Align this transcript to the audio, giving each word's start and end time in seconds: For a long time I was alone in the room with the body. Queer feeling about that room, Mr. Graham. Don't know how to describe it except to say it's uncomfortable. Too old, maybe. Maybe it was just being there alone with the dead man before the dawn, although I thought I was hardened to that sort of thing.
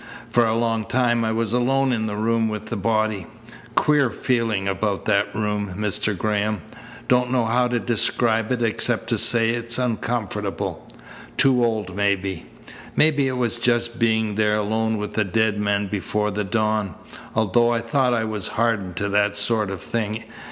For 0.31 0.47
a 0.47 0.57
long 0.57 0.85
time 0.85 1.23
I 1.23 1.31
was 1.31 1.53
alone 1.53 1.93
in 1.93 2.07
the 2.07 2.15
room 2.15 2.49
with 2.49 2.69
the 2.69 2.75
body. 2.75 3.27
Queer 3.75 4.09
feeling 4.09 4.67
about 4.67 5.05
that 5.05 5.27
room, 5.35 5.75
Mr. 5.77 6.17
Graham. 6.17 6.61
Don't 7.07 7.29
know 7.31 7.45
how 7.45 7.67
to 7.67 7.77
describe 7.79 8.51
it 8.51 8.63
except 8.63 9.09
to 9.09 9.17
say 9.19 9.51
it's 9.51 9.77
uncomfortable. 9.77 10.87
Too 11.37 11.63
old, 11.63 11.95
maybe. 11.95 12.47
Maybe 12.95 13.27
it 13.27 13.37
was 13.37 13.57
just 13.57 13.99
being 13.99 14.33
there 14.33 14.55
alone 14.55 14.97
with 14.97 15.13
the 15.13 15.23
dead 15.23 15.59
man 15.59 15.85
before 15.85 16.31
the 16.31 16.45
dawn, 16.45 16.95
although 17.35 17.69
I 17.69 17.81
thought 17.81 18.15
I 18.15 18.23
was 18.23 18.47
hardened 18.57 18.95
to 18.95 19.09
that 19.09 19.35
sort 19.35 19.69
of 19.69 19.81
thing. 19.81 20.23